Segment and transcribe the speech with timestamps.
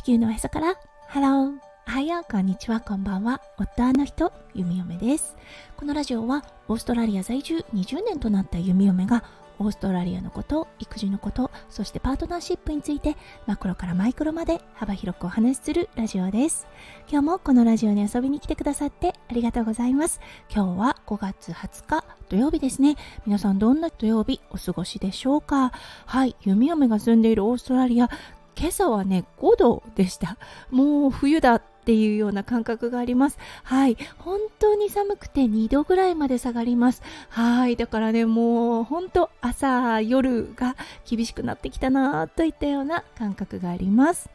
[0.00, 0.76] 地球のへそから
[1.08, 5.36] ハローおはようこんにちはこんばんは夫の人弓嫁です
[5.76, 9.22] このラジオはオーストラリア在住20年となった弓嫁が
[9.58, 13.14] オーストラリアのこと、育児のこと、そしてパートナーシップについて
[13.46, 16.66] マクロからマイクロまで幅広くお話しするラジオです。
[17.10, 20.18] 今日もこのラジオに遊びに来てくださってありがとうございます。
[20.50, 22.96] 今日は5月20日土曜日ですね。
[23.26, 25.72] 皆さんどんな土曜日お過ごしでしょうか？
[26.06, 28.08] はい、弓嫁が住んでいるオーストラリア、
[28.56, 30.36] 今朝はね、5度でした。
[30.70, 33.38] もう冬だっていうような感覚があります。
[33.62, 33.96] はい。
[34.18, 37.02] 本当に寒くて2度ぐらいまで下がります。
[37.30, 37.76] はい。
[37.76, 40.76] だからね、もう本当朝、夜が
[41.08, 44.28] 厳しくなってきたなといったような感覚があります。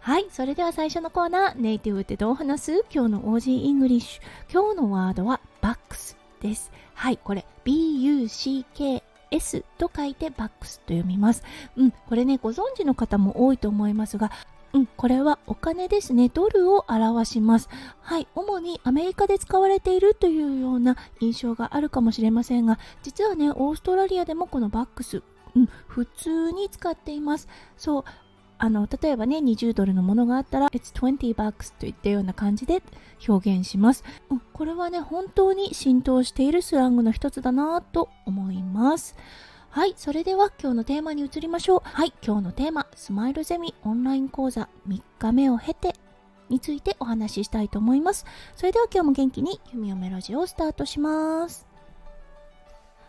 [0.00, 0.26] はい。
[0.30, 2.84] それでは最初のコーナー、ネイティブってどう話す？
[2.92, 4.52] 今日の Aussie English。
[4.52, 6.70] 今日のワードは bucks です。
[6.92, 7.18] はい。
[7.24, 11.42] これ、B-U-C-K S と書いてバックスと読みます。
[11.76, 14.30] うん、これね、ご存知の方も多いと思いますが、
[14.72, 16.28] うん、これはお金ですね。
[16.28, 17.68] ドルを表します。
[18.00, 25.22] はい、主にアメリカで使われているというような印象があるかもしれませんが、実はね、オーストラリアでもこのバックス、
[25.54, 27.48] うん、普通に使っています。
[27.76, 28.04] そう、
[28.58, 32.82] あの例えばね20ドルのものがあったら It's 20 bucks といったような感じで
[33.26, 39.16] 表現します、うん、これはね本当に浸透しているスラングの一つだなと思います
[39.74, 41.80] はい、それでは今日のテーマに移りましょう。
[41.82, 45.96] はい、今日のテーマ、スマイルゼミオンライン講座3日目を経て
[46.48, 48.24] についてお話ししたいと思います。
[48.54, 51.66] それでは今日も元気に弓をメロジをスタートします。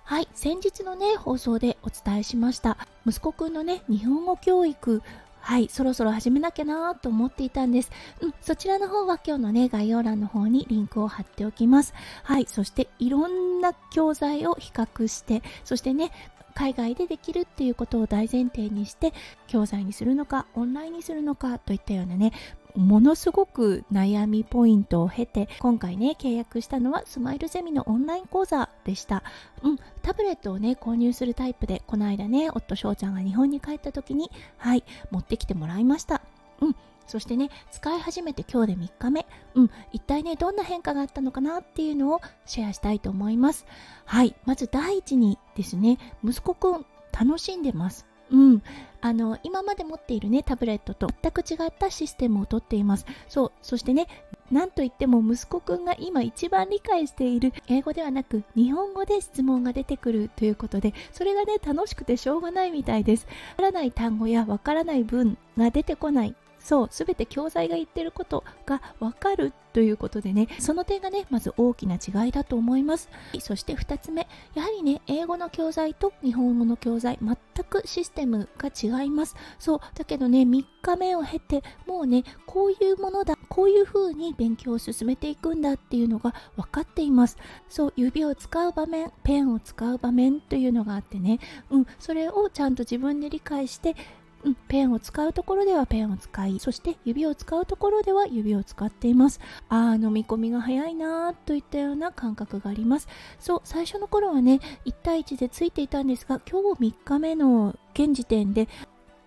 [0.06, 2.80] はい、先日のね、放送でお伝えしました。
[3.06, 5.04] 息子くんのね、日本語教育
[5.46, 7.92] はい、そろそろ始めなきゃなと思っていたんです。
[8.20, 11.94] うん、そちらの方は今日のね、概要欄の方にリンクを貼っておきます。
[12.24, 16.12] はい、そしていろんな教材を比較して、そしてね、
[16.56, 19.14] 海外でできるっていうことを大前提にして
[19.48, 22.32] 教材にするのかオンラインにするのかといったようなね
[22.76, 29.24] ものすごく悩みポイントを経て今回ね契約したのはスマイルゼミのオンライン講座でした。
[29.64, 36.22] うんタブレットをね購入するタイプでこの間ね夫翔ちゃんが日本に帰った時にはい持ってきてもらいました。
[36.62, 36.76] うん
[37.08, 39.26] そしてね、使い始めて今日で3日目。
[39.56, 43.66] うん、一体ね、どんな変化があったのかなっていうのをシェアしたいと思います。
[44.06, 48.06] はい、まず第一にですね、息子くん楽しんでます。
[48.32, 48.64] うん、
[49.02, 54.08] あの今まで持っているねタブレットと全く違ったシステムをとっていますそうそしてね
[54.52, 66.36] なんといっても息子くんが今一番理解している英語ではなく日本語で質問が出てくるということでそれがね楽しくてしょうがないみたいですわからない単語やわからない文が出てこない
[66.66, 73.08] そう全て教材が言ってることがわかるということでねその点がねまず大きな違いだと思います。
[73.40, 79.36] そして2つ目やはりね英語の教材と日本語の教材全くシステムが違います。
[79.60, 87.38] そうだけどね3日目を経てもうねこういうものだこういう風に勉強を進めていくんだっていうのが分かっています。
[87.70, 91.40] そう指を使う場面ペンを使う場面というのがあってね
[91.70, 93.96] うんそれをちゃんと自分で理解して
[94.46, 99.40] うん、ペンを使うところではペンを使いそして指を使うところでは指を使っています。
[99.70, 103.08] ああ飲み込みが早いなといったような感覚があります。
[103.40, 108.70] そう最初の頃はね1対1でついていたんですが今日3日目の現時点で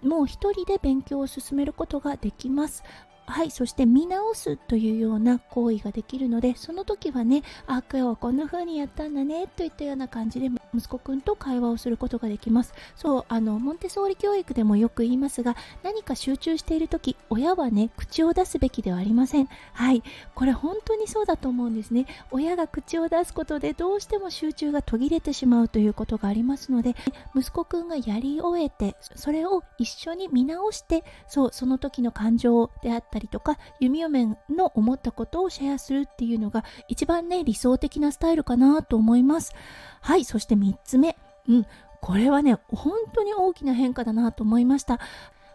[0.02, 2.84] もう一人で勉強を進めることができます。
[3.28, 12.72] はい、そして見直すというような行為ができるので、その時はね、あ、今日はこんな風にやったんだね、といったような感じで息子くんと会話をすることができます。
[12.96, 19.48] そう、あの、モンテソーリ教育でもよく言いますが、何か集中している時、親はね、口を出すべきではありません。
[19.74, 20.02] はい、
[20.34, 22.06] これ本当にそうだと思うんですね。
[22.30, 26.96] 親が口を出すことでどうしても集中が途切れてしまうということがありますので、
[27.36, 39.52] 息子くんがやり終えて、それを一緒に見直して、そう、その時の感情であったりったりとか弓嫁の思ったことをシェアするっていうのが一番ね理想的なスタイルかなと思います
[40.00, 41.16] はいそして3つ目
[41.48, 41.66] うん
[42.00, 45.00] これはね本当に大きな変化だなと思いました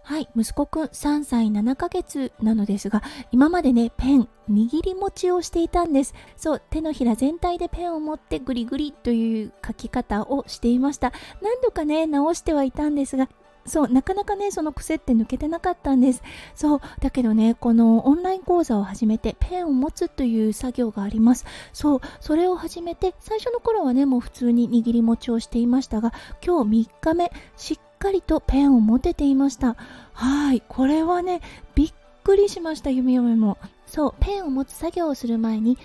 [0.06, 3.02] はい、息子くん3歳7ヶ月なのですが、
[3.32, 6.14] 今までね、ペン、握り持ちをしていたんです。
[6.36, 11.14] そう、手のひら全体でペンを持ってグリグリという書き方をしていました。
[11.42, 13.30] 何度かね、直してはいたんですが、
[13.66, 16.22] そう、なかなかね、その癖って抜けてなかったんです。
[16.56, 21.46] そう、だけどね、このオンライン講座を始めて、ペンを持つという作業があります。
[21.72, 26.14] そう、それを始めて、最初の頃はね、もう普通に握り持ちをしていましたが、
[26.46, 29.76] 今日3日目、しっかりとペンを持てていました。
[30.14, 31.42] はい、これはね、
[31.76, 31.94] びっ
[32.24, 33.58] くりしました、弓嫁も。
[33.86, 35.78] そう、ペンを持つ作業をする前に、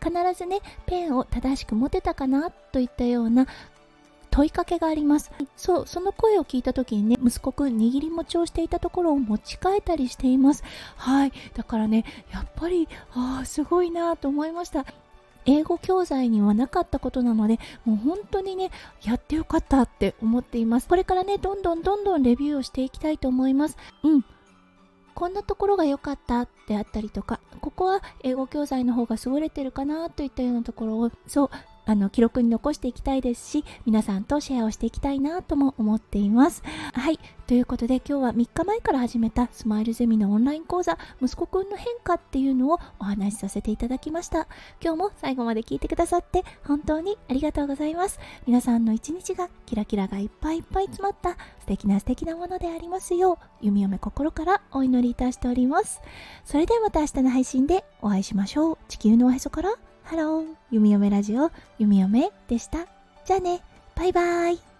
[0.00, 3.46] 必ずね、ペンを正しく持てたかなといったような
[4.36, 5.32] 問いかけがあります。
[5.56, 10.62] そうその声を聞いた時にね息子くん握り持ちをしていたところを持ち替えたりしています。
[10.96, 11.32] はい。
[11.54, 14.84] だからねやっぱりああすごいなと思いました。
[15.46, 18.72] 英語教材にはなかったことなのでもう本当にね
[19.02, 20.88] やってよかったって思っています。
[20.88, 23.78] これからねどんどんどんどんレビューをしていきたいと思います。
[24.02, 24.24] うん。
[25.14, 31.50] こんなところが良かったであったりとかここは英語教材の方が優れてるかなといったようなところをそう
[31.86, 36.62] あの記録に残していきたいですし皆さんとシェアをしていきたいなとも思っています。
[36.92, 37.18] はい。
[37.46, 44.48] ということで今日は3日前から始めたスマイルゼミのオンライン講座息子くんの変化っていうのをお話しさせていただきました。
[44.82, 48.18] 今日も最後まで聞いてくださって本当にありがとうございます。
[48.46, 56.00] 皆さんの一日がキラキラがいっぱいいっぱい詰まった素敵な素敵なものでありますよう弓嫁心からお祈りいたしております。
[56.44, 58.78] それではまた明日の配信でお会いしましょう。
[58.88, 59.85] 地球のおへそから。
[60.06, 61.50] ハロー、弓嫁ラジオ、
[61.80, 62.86] 弓嫁でした。
[63.24, 63.60] じゃあね、
[63.96, 64.75] バイバイ。